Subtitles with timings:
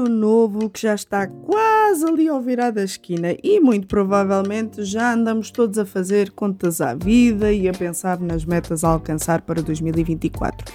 [0.00, 5.12] ano novo que já está quase ali ao virar da esquina e muito provavelmente já
[5.12, 9.62] andamos todos a fazer contas à vida e a pensar nas metas a alcançar para
[9.62, 10.72] 2024.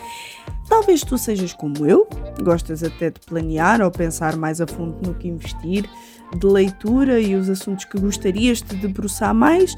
[0.68, 2.08] Talvez tu sejas como eu,
[2.42, 5.90] gostas até de planear ou pensar mais a fundo no que investir,
[6.38, 9.76] de leitura e os assuntos que gostarias de debruçar mais,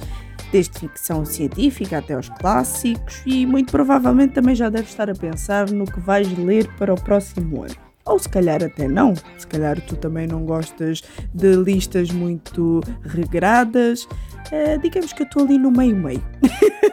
[0.51, 5.69] desde ficção científica até aos clássicos, e muito provavelmente também já deves estar a pensar
[5.69, 7.86] no que vais ler para o próximo ano.
[8.07, 11.03] Ou se calhar até não, se calhar tu também não gostas
[11.33, 14.03] de listas muito regradas.
[14.03, 16.23] Uh, digamos que eu estou ali no meio-meio.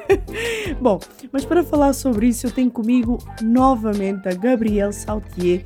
[0.80, 0.98] Bom,
[1.32, 5.64] mas para falar sobre isso, eu tenho comigo novamente a Gabrielle Saltier,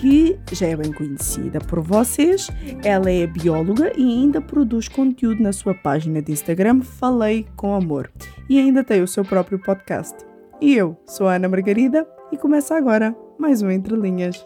[0.00, 2.48] que já é bem conhecida por vocês.
[2.82, 8.10] Ela é bióloga e ainda produz conteúdo na sua página de Instagram Falei com Amor
[8.48, 10.16] e ainda tem o seu próprio podcast.
[10.60, 14.44] E eu sou a Ana Margarida e começa agora mais um Entre Linhas.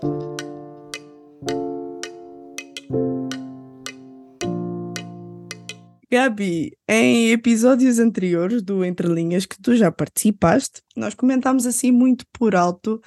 [6.10, 12.24] Gabi, em episódios anteriores do Entre Linhas que tu já participaste, nós comentámos assim muito
[12.32, 12.98] por alto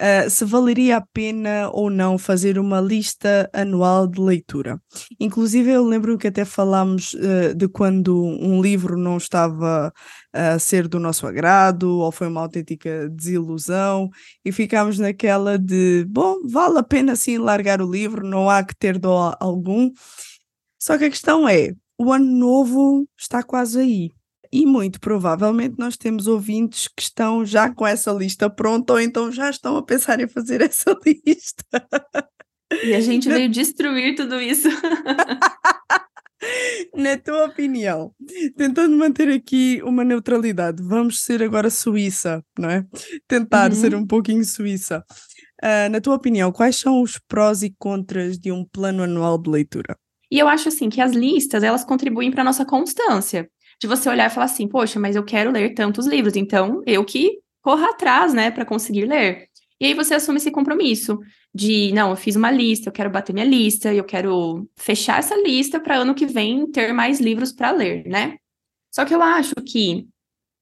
[0.00, 4.80] uh, se valeria a pena ou não fazer uma lista anual de leitura.
[5.18, 9.92] Inclusive, eu lembro que até falámos uh, de quando um livro não estava
[10.32, 14.08] a ser do nosso agrado ou foi uma autêntica desilusão
[14.44, 18.76] e ficámos naquela de, bom, vale a pena sim largar o livro, não há que
[18.76, 19.90] ter dó algum.
[20.78, 24.10] Só que a questão é, o ano novo está quase aí.
[24.52, 29.32] E muito provavelmente nós temos ouvintes que estão já com essa lista pronta ou então
[29.32, 31.64] já estão a pensar em fazer essa lista.
[32.84, 34.68] E a gente veio destruir tudo isso.
[36.94, 38.12] Na tua opinião,
[38.56, 42.84] tentando manter aqui uma neutralidade, vamos ser agora Suíça, não é?
[43.26, 43.76] Tentar uhum.
[43.76, 45.04] ser um pouquinho Suíça.
[45.62, 49.48] Uh, na tua opinião, quais são os prós e contras de um plano anual de
[49.48, 49.96] leitura?
[50.30, 53.48] E eu acho assim que as listas, elas contribuem para nossa constância.
[53.80, 57.04] De você olhar e falar assim, poxa, mas eu quero ler tantos livros, então eu
[57.04, 59.48] que corra atrás, né, para conseguir ler.
[59.80, 61.18] E aí você assume esse compromisso
[61.54, 65.36] de, não, eu fiz uma lista, eu quero bater minha lista, eu quero fechar essa
[65.36, 68.36] lista para ano que vem ter mais livros para ler, né?
[68.92, 70.06] Só que eu acho que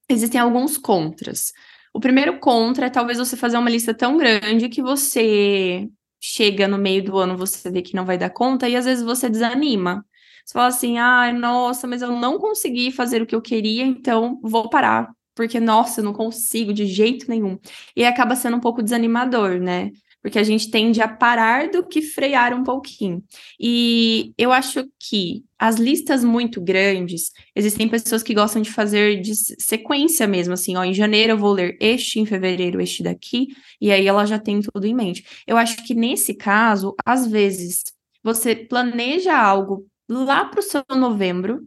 [0.09, 1.51] existem alguns contras.
[1.93, 5.87] O primeiro contra é talvez você fazer uma lista tão grande que você
[6.25, 9.03] chega no meio do ano, você vê que não vai dar conta, e às vezes
[9.03, 10.05] você desanima.
[10.45, 14.39] Você fala assim, ah, nossa, mas eu não consegui fazer o que eu queria, então
[14.41, 17.59] vou parar, porque, nossa, eu não consigo de jeito nenhum.
[17.95, 19.91] E acaba sendo um pouco desanimador, né?
[20.21, 23.21] Porque a gente tende a parar do que frear um pouquinho.
[23.59, 29.33] E eu acho que as listas muito grandes, existem pessoas que gostam de fazer de
[29.33, 33.47] sequência mesmo, assim, ó, em janeiro eu vou ler este, em fevereiro este daqui,
[33.79, 35.25] e aí ela já tem tudo em mente.
[35.47, 37.81] Eu acho que nesse caso, às vezes,
[38.21, 41.65] você planeja algo lá para o seu novembro,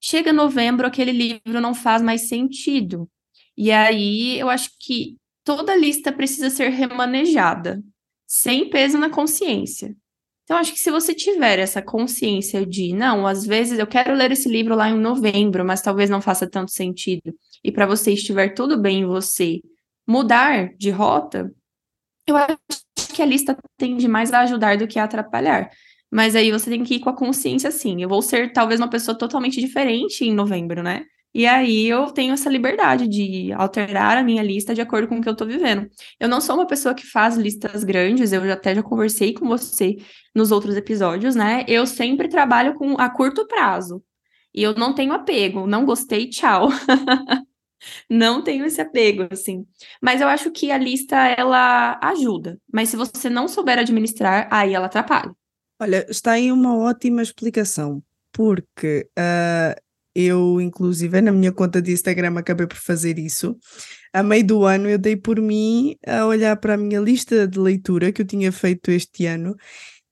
[0.00, 3.08] chega novembro, aquele livro não faz mais sentido.
[3.56, 7.80] E aí eu acho que toda lista precisa ser remanejada
[8.26, 9.94] sem peso na consciência.
[10.46, 14.30] Então, acho que se você tiver essa consciência de, não, às vezes eu quero ler
[14.30, 17.34] esse livro lá em novembro, mas talvez não faça tanto sentido,
[17.64, 19.58] e para você estiver tudo bem em você
[20.06, 21.52] mudar de rota,
[22.28, 22.58] eu acho
[23.14, 25.70] que a lista tende mais a ajudar do que a atrapalhar.
[26.12, 28.90] Mas aí você tem que ir com a consciência assim, eu vou ser talvez uma
[28.90, 31.04] pessoa totalmente diferente em novembro, né?
[31.36, 35.20] E aí eu tenho essa liberdade de alterar a minha lista de acordo com o
[35.20, 35.86] que eu estou vivendo.
[36.18, 39.96] Eu não sou uma pessoa que faz listas grandes, eu até já conversei com você
[40.34, 41.62] nos outros episódios, né?
[41.68, 44.02] Eu sempre trabalho com a curto prazo.
[44.54, 46.70] E eu não tenho apego, não gostei, tchau.
[48.08, 49.66] não tenho esse apego, assim.
[50.00, 52.58] Mas eu acho que a lista, ela ajuda.
[52.72, 55.34] Mas se você não souber administrar, aí ela atrapalha.
[55.78, 59.85] Olha, está aí uma ótima explicação, porque uh,
[60.16, 63.56] eu, inclusive, na minha conta de Instagram acabei por fazer isso.
[64.12, 67.58] A meio do ano eu dei por mim a olhar para a minha lista de
[67.58, 69.54] leitura que eu tinha feito este ano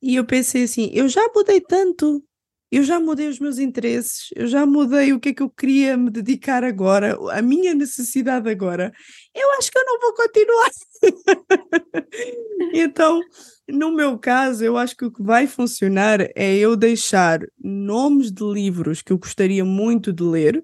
[0.02, 2.23] e eu pensei assim: eu já mudei tanto,
[2.70, 5.96] eu já mudei os meus interesses, eu já mudei o que é que eu queria
[5.96, 8.93] me dedicar agora, a minha necessidade agora.
[9.34, 10.70] Eu acho que eu não vou continuar.
[12.75, 13.20] então
[13.69, 18.44] no meu caso, eu acho que o que vai funcionar é eu deixar nomes de
[18.44, 20.62] livros que eu gostaria muito de ler,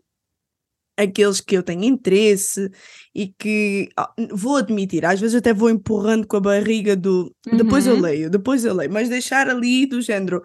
[0.96, 2.70] aqueles que eu tenho interesse
[3.14, 7.56] e que ah, vou admitir, às vezes até vou empurrando com a barriga do uhum.
[7.56, 8.00] depois eu uhum.
[8.02, 10.42] leio, depois eu leio, mas deixar ali do género,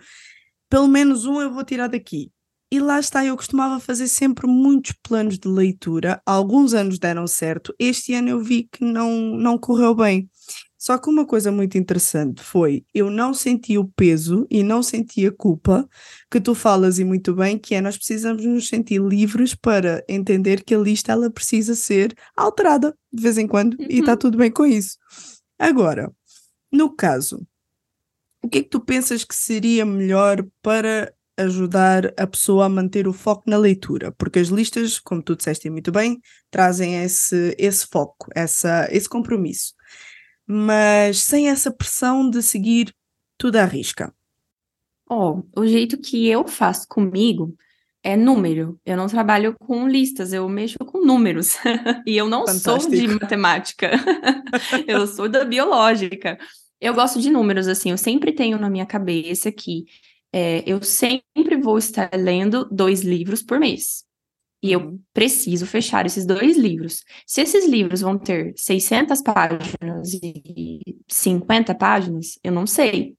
[0.69, 2.31] pelo menos um eu vou tirar daqui.
[2.71, 6.21] E lá está, eu costumava fazer sempre muitos planos de leitura.
[6.25, 7.73] Alguns anos deram certo.
[7.79, 10.29] Este ano eu vi que não, não correu bem.
[10.85, 15.25] Só que uma coisa muito interessante foi eu não senti o peso e não senti
[15.25, 15.89] a culpa
[16.29, 20.63] que tu falas e muito bem, que é nós precisamos nos sentir livres para entender
[20.63, 23.87] que a lista ela precisa ser alterada de vez em quando uhum.
[23.89, 24.97] e está tudo bem com isso.
[25.57, 26.11] Agora,
[26.71, 27.47] no caso,
[28.45, 33.07] o que é que tu pensas que seria melhor para ajudar a pessoa a manter
[33.07, 34.11] o foco na leitura?
[34.13, 36.19] Porque as listas, como tu disseste muito bem,
[36.49, 39.73] trazem esse, esse foco, essa, esse compromisso
[40.47, 42.93] mas sem essa pressão de seguir
[43.37, 44.13] tudo à risca?
[45.09, 47.55] Oh, o jeito que eu faço comigo
[48.03, 48.79] é número.
[48.85, 51.57] Eu não trabalho com listas, eu mexo com números.
[52.05, 52.81] e eu não Fantástico.
[52.81, 53.91] sou de matemática.
[54.87, 56.37] eu sou da biológica.
[56.85, 59.85] Eu gosto de números, assim, eu sempre tenho na minha cabeça que
[60.31, 64.03] é, eu sempre vou estar lendo dois livros por mês.
[64.61, 64.99] E eu uhum.
[65.11, 67.03] preciso fechar esses dois livros.
[67.25, 73.15] Se esses livros vão ter 600 páginas e 50 páginas, eu não sei.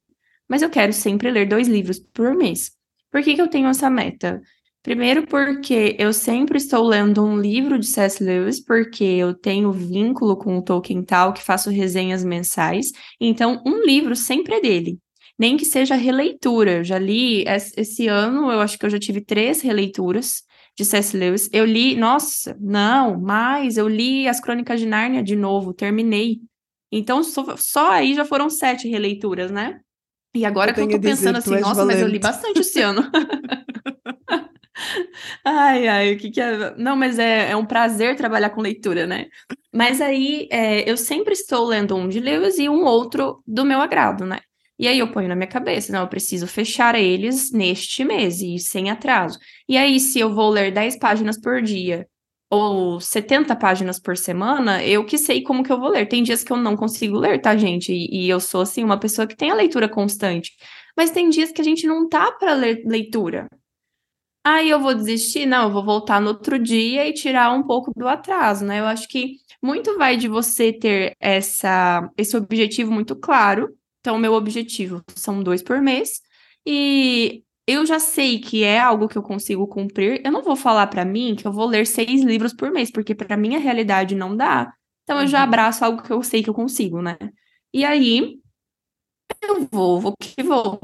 [0.49, 2.71] Mas eu quero sempre ler dois livros por mês.
[3.11, 4.41] Por que, que eu tenho essa meta?
[4.87, 8.23] Primeiro, porque eu sempre estou lendo um livro de C.S.
[8.23, 12.93] Lewis, porque eu tenho vínculo com o Tolkien tal, que faço resenhas mensais.
[13.21, 15.01] Então, um livro sempre é dele.
[15.37, 16.77] Nem que seja releitura.
[16.77, 17.43] Eu já li
[17.77, 20.45] esse ano, eu acho que eu já tive três releituras
[20.79, 21.17] de C.S.
[21.17, 21.51] Lewis.
[21.53, 26.39] Eu li, nossa, não, mas eu li as Crônicas de Nárnia de novo, terminei.
[26.93, 29.81] Então, só, só aí já foram sete releituras, né?
[30.33, 31.97] E agora eu que eu tô pensando assim, nossa, valente.
[31.97, 33.03] mas eu li bastante esse ano.
[35.47, 36.75] ai, ai, o que que é?
[36.77, 39.27] Não, mas é, é um prazer trabalhar com leitura, né?
[39.73, 43.81] Mas aí, é, eu sempre estou lendo um de Lewis e um outro do meu
[43.81, 44.41] agrado, né?
[44.79, 48.59] E aí eu ponho na minha cabeça, não, eu preciso fechar eles neste mês e
[48.59, 49.39] sem atraso.
[49.69, 52.07] E aí, se eu vou ler 10 páginas por dia
[52.51, 56.07] ou 70 páginas por semana, eu que sei como que eu vou ler.
[56.09, 57.93] Tem dias que eu não consigo ler, tá, gente?
[57.93, 60.53] E, e eu sou, assim, uma pessoa que tem a leitura constante.
[60.97, 63.49] Mas tem dias que a gente não tá para ler leitura.
[64.49, 65.47] Aí eu vou desistir?
[65.47, 68.79] Não, eu vou voltar no outro dia e tirar um pouco do atraso, né?
[68.81, 73.77] Eu acho que muito vai de você ter essa, esse objetivo muito claro
[74.07, 76.21] então, meu objetivo são dois por mês.
[76.65, 80.23] E eu já sei que é algo que eu consigo cumprir.
[80.25, 83.17] Eu não vou falar para mim que eu vou ler seis livros por mês, porque
[83.17, 84.73] para minha realidade não dá.
[85.03, 85.45] Então, eu já uhum.
[85.45, 87.19] abraço algo que eu sei que eu consigo, né?
[87.75, 88.39] E aí,
[89.43, 90.79] eu vou, vou que vou.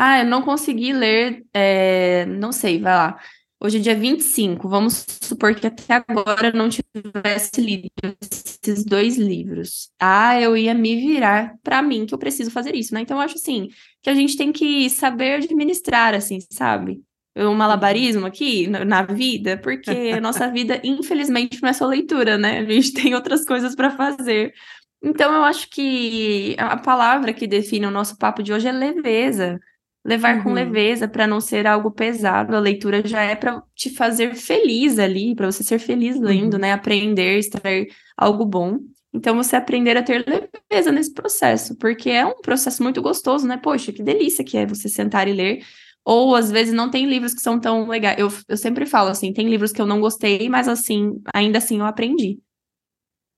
[0.00, 3.18] Ah, eu não consegui ler, é, não sei, vai lá.
[3.60, 7.90] Hoje é dia 25, vamos supor que até agora não tivesse lido
[8.22, 9.90] esses dois livros.
[9.98, 13.00] Ah, eu ia me virar para mim que eu preciso fazer isso, né?
[13.00, 13.68] Então eu acho assim,
[14.00, 17.02] que a gente tem que saber administrar assim, sabe?
[17.36, 22.60] Um malabarismo aqui na, vida, porque a nossa vida, infelizmente, não é só leitura, né?
[22.60, 24.54] A gente tem outras coisas para fazer.
[25.02, 29.58] Então eu acho que a palavra que define o nosso papo de hoje é leveza
[30.08, 30.42] levar uhum.
[30.44, 32.56] com leveza para não ser algo pesado.
[32.56, 36.60] A leitura já é para te fazer feliz ali, para você ser feliz lendo, uhum.
[36.60, 36.72] né?
[36.72, 38.78] Aprender, extrair algo bom.
[39.12, 43.58] Então, você aprender a ter leveza nesse processo, porque é um processo muito gostoso, né?
[43.58, 45.62] Poxa, que delícia que é você sentar e ler.
[46.02, 48.18] Ou, às vezes, não tem livros que são tão legais.
[48.18, 51.80] Eu, eu sempre falo assim, tem livros que eu não gostei, mas, assim, ainda assim
[51.80, 52.38] eu aprendi.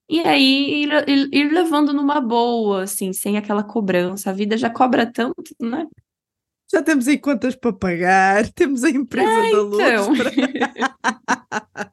[0.09, 4.31] E aí, ir, ir, ir levando numa boa, assim, sem aquela cobrança.
[4.31, 5.87] A vida já cobra tanto, né?
[6.73, 9.83] Já temos aí contas para pagar, temos a empresa é, da luz.
[9.83, 10.17] Então.
[10.17, 11.91] Para...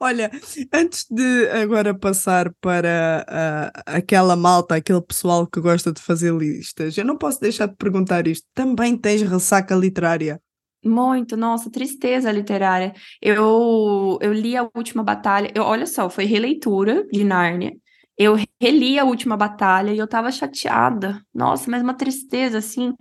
[0.00, 0.30] Olha,
[0.72, 6.96] antes de agora passar para uh, aquela malta, aquele pessoal que gosta de fazer listas,
[6.98, 8.46] eu não posso deixar de perguntar isto.
[8.54, 10.40] Também tens ressaca literária?
[10.84, 12.92] Muito, nossa, tristeza literária.
[13.20, 15.52] Eu, eu li a última batalha.
[15.54, 17.72] Eu, olha só, foi releitura de Nárnia.
[18.18, 21.20] Eu reli a última batalha e eu tava chateada.
[21.32, 22.92] Nossa, mas uma tristeza, assim.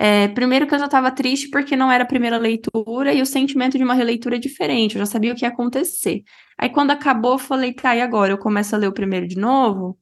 [0.00, 3.26] É, primeiro que eu já estava triste porque não era a primeira leitura e o
[3.26, 6.22] sentimento de uma releitura é diferente, eu já sabia o que ia acontecer.
[6.56, 8.32] Aí quando acabou, eu falei, tá, e agora?
[8.32, 9.98] Eu começo a ler o primeiro de novo?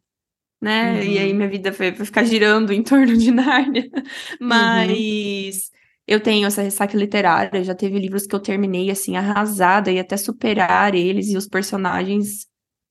[0.60, 0.96] Né?
[0.96, 1.02] Uhum.
[1.02, 1.36] E aí uhum.
[1.36, 3.84] minha vida foi, foi, ficar girando em torno de Nárnia.
[3.84, 4.02] Uhum.
[4.38, 5.78] Mas uhum.
[6.06, 10.18] eu tenho essa ressaca literária, já teve livros que eu terminei assim, arrasada e até
[10.18, 12.46] superar eles e os personagens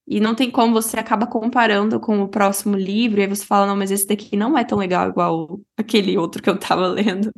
[0.06, 3.66] e não tem como você acaba comparando com o próximo livro, e aí você fala,
[3.66, 7.30] não, mas esse daqui não é tão legal igual aquele outro que eu tava lendo.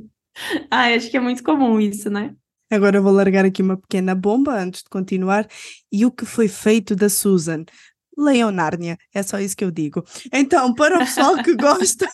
[0.71, 2.35] ah, acho que é muito comum isso, né?
[2.71, 5.47] Agora eu vou largar aqui uma pequena bomba antes de continuar.
[5.90, 7.64] E o que foi feito da Susan?
[8.17, 10.05] Leonárnia, é só isso que eu digo.
[10.33, 12.09] Então, para o pessoal que gosta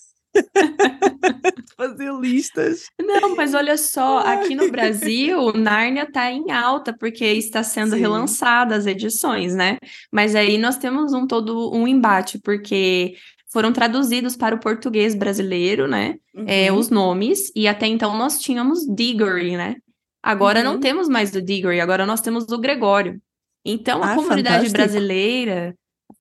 [1.76, 2.84] fazer listas.
[3.00, 8.00] Não, mas olha só, aqui no Brasil, Nárnia está em alta, porque está sendo Sim.
[8.00, 9.78] relançada as edições, né?
[10.12, 13.14] Mas aí nós temos um todo um embate, porque
[13.54, 16.16] foram traduzidos para o português brasileiro, né?
[16.34, 16.44] É, uhum.
[16.48, 19.76] É, os nomes, e até então nós tínhamos Diggory, né?
[20.20, 20.64] Agora uhum.
[20.64, 23.22] não temos mais o Diggory, agora nós temos o Gregório.
[23.64, 24.76] Então a ah, comunidade fantástico.
[24.76, 25.74] brasileira.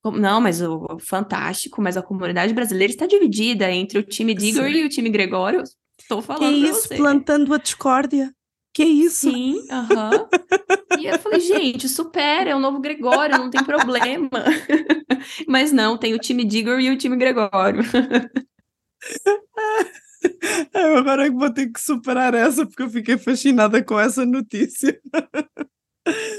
[0.04, 4.80] Não, mas o fantástico, mas a comunidade brasileira está dividida entre o time Diggory Sim.
[4.82, 5.64] e o time Gregório.
[5.98, 6.52] Estou falando.
[6.52, 8.32] Que isso, plantando a discórdia.
[8.74, 9.30] Que isso?
[9.30, 10.10] Sim, aham.
[10.10, 11.00] Uhum.
[11.00, 14.28] e eu falei, gente, supera, é o novo Gregório, não tem problema.
[15.46, 17.82] Mas não, tem o time Digor e o time Gregório.
[20.72, 24.98] Eu agora vou ter que superar essa, porque eu fiquei fascinada com essa notícia.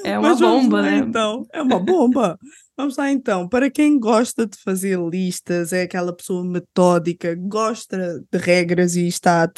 [0.03, 0.97] É uma bomba, lá, né?
[0.97, 2.37] Então, é uma bomba.
[2.77, 3.47] Vamos lá então.
[3.47, 9.49] Para quem gosta de fazer listas, é aquela pessoa metódica, gosta de regras e está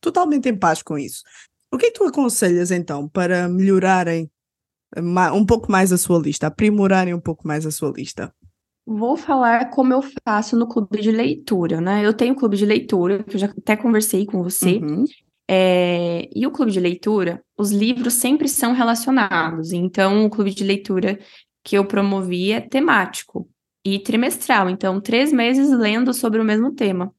[0.00, 1.22] totalmente em paz com isso.
[1.72, 4.30] O que é que tu aconselhas então para melhorarem
[5.32, 8.34] um pouco mais a sua lista, aprimorarem um pouco mais a sua lista?
[8.84, 12.04] Vou falar como eu faço no clube de leitura, né?
[12.04, 14.78] Eu tenho um clube de leitura, que eu já até conversei com você.
[14.78, 15.04] Uhum.
[15.48, 19.72] É, e o clube de leitura, os livros sempre são relacionados.
[19.72, 21.18] Então, o clube de leitura
[21.62, 23.48] que eu promovi é temático
[23.84, 24.68] e trimestral.
[24.68, 27.12] Então, três meses lendo sobre o mesmo tema.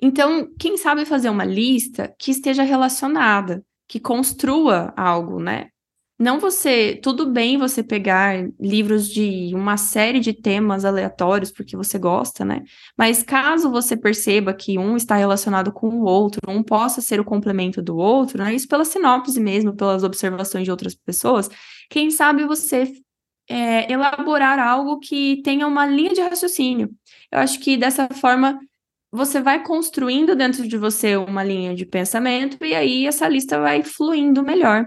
[0.00, 5.68] Então, quem sabe fazer uma lista que esteja relacionada que construa algo, né?
[6.16, 11.98] Não você, tudo bem você pegar livros de uma série de temas aleatórios porque você
[11.98, 12.62] gosta, né?
[12.96, 17.24] Mas caso você perceba que um está relacionado com o outro, um possa ser o
[17.24, 18.54] complemento do outro, né?
[18.54, 21.50] Isso pela sinopse mesmo, pelas observações de outras pessoas,
[21.90, 22.92] quem sabe você
[23.48, 26.90] é, elaborar algo que tenha uma linha de raciocínio.
[27.30, 28.58] Eu acho que dessa forma
[29.14, 33.80] você vai construindo dentro de você uma linha de pensamento e aí essa lista vai
[33.84, 34.86] fluindo melhor.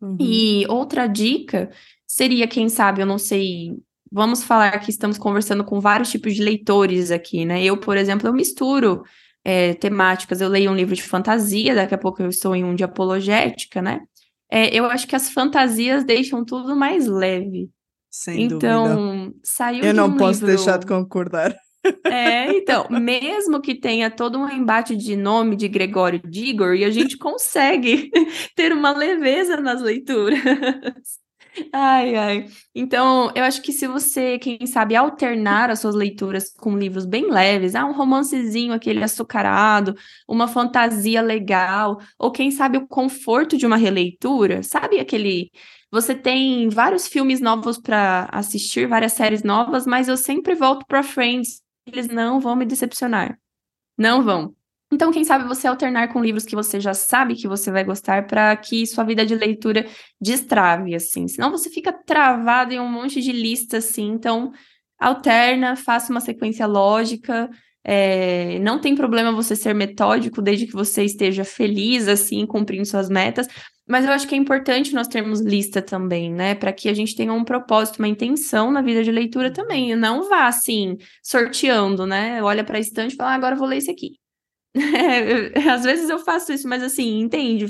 [0.00, 0.16] Uhum.
[0.20, 1.68] E outra dica
[2.06, 3.76] seria, quem sabe, eu não sei,
[4.12, 7.64] vamos falar que estamos conversando com vários tipos de leitores aqui, né?
[7.64, 9.02] Eu, por exemplo, eu misturo
[9.44, 12.76] é, temáticas, eu leio um livro de fantasia, daqui a pouco eu estou em um
[12.76, 14.02] de apologética, né?
[14.48, 17.68] É, eu acho que as fantasias deixam tudo mais leve.
[18.08, 19.36] Sem então, dúvida.
[19.42, 20.46] saiu Eu não um posso livro...
[20.46, 21.56] deixar de concordar.
[22.04, 26.90] É, então, mesmo que tenha todo um embate de nome de Gregório Digor, e a
[26.90, 28.10] gente consegue
[28.54, 30.40] ter uma leveza nas leituras.
[31.72, 32.46] Ai, ai.
[32.74, 37.30] Então, eu acho que se você, quem sabe, alternar as suas leituras com livros bem
[37.30, 39.94] leves, ah, um romancezinho, aquele açucarado,
[40.28, 45.50] uma fantasia legal, ou quem sabe o conforto de uma releitura, sabe aquele.
[45.90, 51.02] Você tem vários filmes novos para assistir, várias séries novas, mas eu sempre volto para
[51.02, 53.38] Friends eles não vão me decepcionar.
[53.96, 54.54] Não vão.
[54.90, 58.26] Então, quem sabe você alternar com livros que você já sabe que você vai gostar
[58.26, 59.86] para que sua vida de leitura
[60.18, 61.28] destrave, assim.
[61.28, 64.08] Senão você fica travado em um monte de lista, assim.
[64.08, 64.50] Então,
[64.98, 67.50] alterna, faça uma sequência lógica.
[67.90, 73.08] É, não tem problema você ser metódico desde que você esteja feliz, assim, cumprindo suas
[73.08, 73.48] metas.
[73.88, 76.54] Mas eu acho que é importante nós termos lista também, né?
[76.54, 79.92] Para que a gente tenha um propósito, uma intenção na vida de leitura também.
[79.92, 82.42] E não vá assim, sorteando, né?
[82.42, 84.18] Olha para a estante e fala, ah, agora vou ler esse aqui.
[85.70, 87.66] Às vezes eu faço isso, mas assim, entende?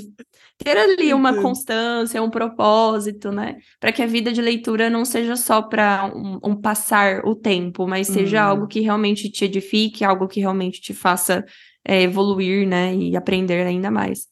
[0.57, 3.57] Ter ali uma constância, um propósito, né?
[3.79, 7.87] Para que a vida de leitura não seja só para um, um, passar o tempo,
[7.87, 8.67] mas seja algo uhum.
[8.67, 11.45] que realmente te edifique, algo que realmente te faça
[11.85, 12.93] é, evoluir, né?
[12.95, 14.27] E aprender ainda mais.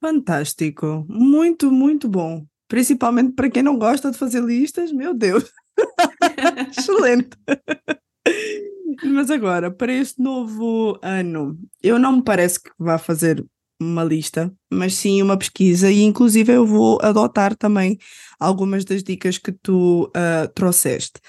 [0.00, 2.44] Fantástico, muito, muito bom.
[2.68, 5.50] Principalmente para quem não gosta de fazer listas, meu Deus.
[6.76, 7.30] Excelente.
[9.20, 13.44] Mas agora, para este novo ano, eu não me parece que vá fazer
[13.78, 17.98] uma lista, mas sim uma pesquisa, e inclusive eu vou adotar também
[18.38, 21.20] algumas das dicas que tu uh, trouxeste.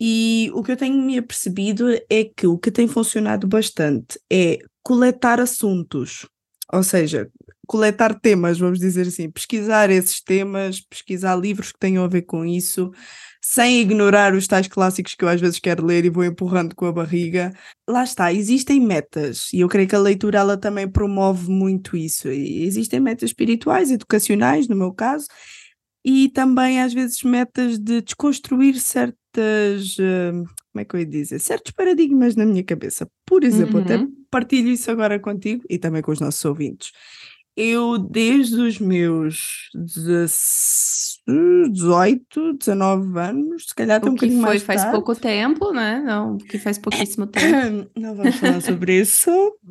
[0.00, 4.58] E o que eu tenho me apercebido é que o que tem funcionado bastante é
[4.82, 6.26] coletar assuntos,
[6.72, 7.30] ou seja,
[7.68, 12.44] coletar temas, vamos dizer assim, pesquisar esses temas, pesquisar livros que tenham a ver com
[12.44, 12.90] isso,
[13.48, 16.84] sem ignorar os tais clássicos que eu às vezes quero ler e vou empurrando com
[16.84, 17.52] a barriga.
[17.88, 22.26] Lá está, existem metas e eu creio que a leitura ela também promove muito isso.
[22.28, 25.28] E existem metas espirituais, educacionais, no meu caso,
[26.04, 31.38] e também às vezes metas de desconstruir certas, uh, como é que eu ia dizer,
[31.38, 33.08] certos paradigmas na minha cabeça.
[33.24, 33.84] Por exemplo, uhum.
[33.84, 36.90] até partilho isso agora contigo e também com os nossos ouvintes
[37.56, 44.82] Eu, desde os meus 18, 19 anos, se calhar tem um bocadinho foi mais faz
[44.82, 44.94] tarde.
[44.94, 46.02] pouco tempo, né?
[46.04, 47.90] Não, que faz pouquíssimo tempo.
[47.96, 49.30] Não vamos falar sobre isso.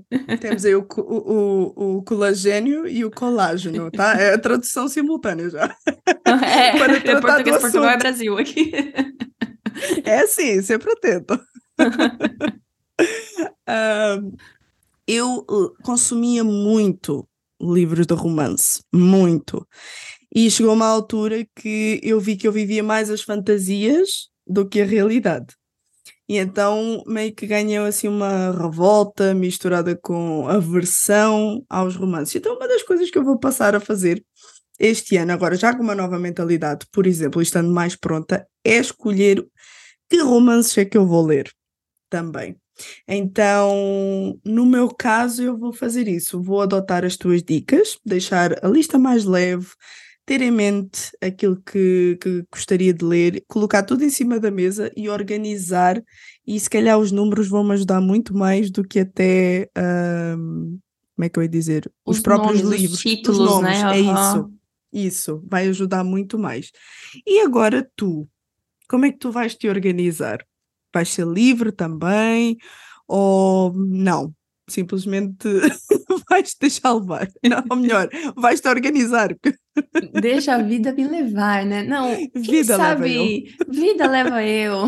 [0.41, 4.19] Temos aí o, o, o, colagênio e o colágeno, tá?
[4.19, 5.71] É a tradução simultânea já.
[6.25, 7.97] É, Para é português, Portugal é.
[7.97, 8.71] Brasil aqui.
[10.03, 11.39] É assim, sempre atento.
[13.67, 14.17] Ah,
[15.07, 17.27] eu uh, consumia muito
[17.73, 19.67] livros de romance, muito.
[20.33, 24.81] E chegou uma altura que eu vi que eu vivia mais as fantasias do que
[24.81, 25.55] a realidade.
[26.27, 32.35] E então meio que ganhou assim uma revolta misturada com aversão aos romances.
[32.35, 34.23] Então uma das coisas que eu vou passar a fazer
[34.79, 39.45] este ano, agora já com uma nova mentalidade, por exemplo, estando mais pronta, é escolher
[40.09, 41.49] que romances é que eu vou ler
[42.15, 42.55] também.
[43.07, 46.41] Então, no meu caso, eu vou fazer isso.
[46.41, 49.67] Vou adotar as tuas dicas, deixar a lista mais leve,
[50.25, 54.89] ter em mente aquilo que, que gostaria de ler, colocar tudo em cima da mesa
[54.95, 56.01] e organizar.
[56.47, 59.69] E se calhar os números vão me ajudar muito mais do que até.
[59.75, 60.77] ahm,
[61.15, 61.91] como é que eu ia dizer?
[62.05, 63.01] Os, Os próprios nomes, os livros.
[63.01, 63.97] títulos, os nomes, né?
[63.97, 64.37] é Aham.
[64.37, 64.51] isso.
[64.93, 66.71] Isso, vai ajudar muito mais.
[67.27, 68.25] E agora tu,
[68.87, 70.39] como é que tu vais te organizar?
[70.95, 72.55] Vais ser livre também?
[73.05, 74.33] Ou não?
[74.65, 75.45] Simplesmente
[76.29, 77.27] vais te deixar levar?
[77.43, 79.35] Não, ou melhor, vais te organizar.
[80.13, 81.83] Deixa a vida me levar, né?
[81.83, 84.83] Não, Vida leva sabe, vida leva eu.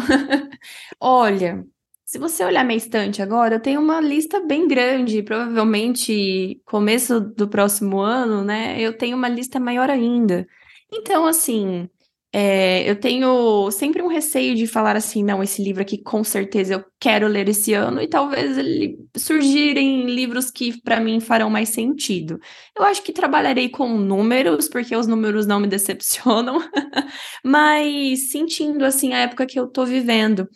[0.98, 1.66] Olha,
[2.06, 5.22] se você olhar minha estante agora, eu tenho uma lista bem grande.
[5.24, 8.80] Provavelmente, começo do próximo ano, né?
[8.80, 10.48] Eu tenho uma lista maior ainda.
[10.90, 11.90] Então, assim,
[12.34, 16.74] é, eu tenho sempre um receio de falar assim, não, esse livro aqui com certeza
[16.74, 21.70] eu quero ler esse ano, e talvez ele surgirem livros que para mim farão mais
[21.70, 22.38] sentido.
[22.78, 26.60] Eu acho que trabalharei com números, porque os números não me decepcionam,
[27.44, 30.48] mas sentindo assim a época que eu tô vivendo.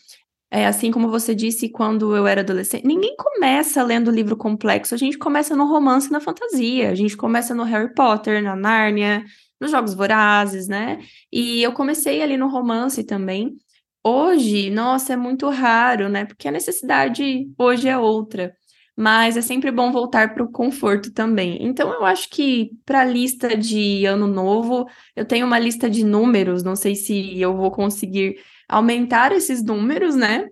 [0.53, 4.97] É, assim como você disse, quando eu era adolescente, ninguém começa lendo livro complexo, a
[4.97, 9.23] gente começa no romance na fantasia, a gente começa no Harry Potter, na Nárnia,
[9.61, 10.99] nos Jogos Vorazes, né?
[11.31, 13.55] E eu comecei ali no romance também.
[14.03, 16.25] Hoje, nossa, é muito raro, né?
[16.25, 18.55] Porque a necessidade hoje é outra.
[18.97, 21.63] Mas é sempre bom voltar para o conforto também.
[21.63, 26.03] Então, eu acho que para a lista de ano novo, eu tenho uma lista de
[26.03, 30.47] números, não sei se eu vou conseguir aumentar esses números, né?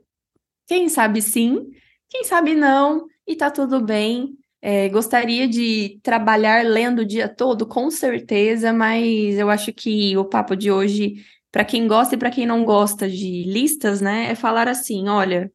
[0.67, 1.67] Quem sabe sim,
[2.09, 4.37] quem sabe não, e tá tudo bem.
[4.61, 10.25] É, gostaria de trabalhar lendo o dia todo, com certeza, mas eu acho que o
[10.25, 14.35] papo de hoje, para quem gosta e para quem não gosta de listas, né, é
[14.35, 15.51] falar assim: olha,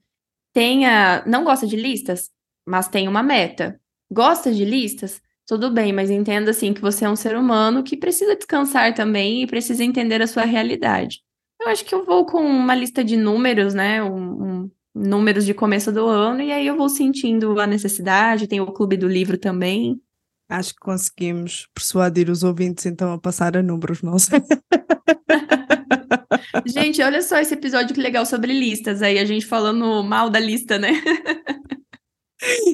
[0.53, 1.25] tenha.
[1.27, 2.31] Não gosta de listas,
[2.67, 3.81] mas tem uma meta.
[4.11, 5.21] Gosta de listas?
[5.47, 9.43] Tudo bem, mas entenda assim que você é um ser humano que precisa descansar também
[9.43, 11.23] e precisa entender a sua realidade.
[11.61, 14.03] Eu acho que eu vou com uma lista de números, né?
[14.03, 18.47] Um, um- números de começo do ano, e aí eu vou sentindo a necessidade.
[18.47, 20.01] Tem o Clube do Livro também.
[20.49, 24.41] Acho que conseguimos persuadir os ouvintes então a passar a números, não sei.
[26.67, 30.39] Gente, olha só esse episódio que legal sobre listas aí, a gente falando mal da
[30.39, 30.93] lista, né?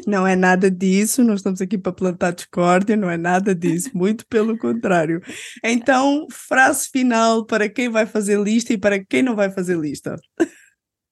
[0.07, 4.27] Não é nada disso, não estamos aqui para plantar discórdia, não é nada disso, muito
[4.27, 5.21] pelo contrário.
[5.65, 10.17] Então, frase final para quem vai fazer lista e para quem não vai fazer lista.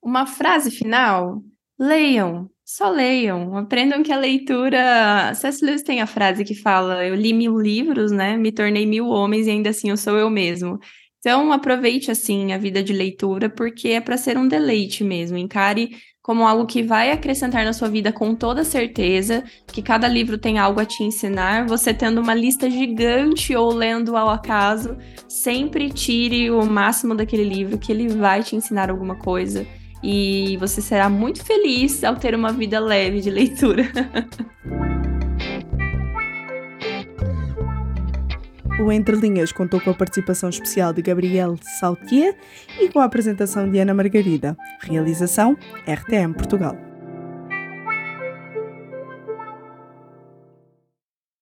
[0.09, 1.43] Uma frase final:
[1.79, 5.35] leiam, só leiam, aprendam que a leitura.
[5.35, 5.63] C.S.
[5.63, 8.35] Lewis tem a frase que fala: Eu li mil livros, né?
[8.35, 10.79] Me tornei mil homens e ainda assim eu sou eu mesmo.
[11.19, 15.37] Então, aproveite assim a vida de leitura, porque é para ser um deleite mesmo.
[15.37, 15.91] Encare
[16.23, 20.59] como algo que vai acrescentar na sua vida com toda certeza, que cada livro tem
[20.59, 21.67] algo a te ensinar.
[21.67, 24.97] Você tendo uma lista gigante ou lendo ao acaso,
[25.29, 29.67] sempre tire o máximo daquele livro, que ele vai te ensinar alguma coisa
[30.03, 33.85] e você será muito feliz ao ter uma vida leve de leitura.
[38.81, 42.37] O Entre Linhas contou com a participação especial de Gabriel Saltier
[42.79, 44.57] e com a apresentação de Ana Margarida.
[44.81, 46.88] Realização RTM Portugal.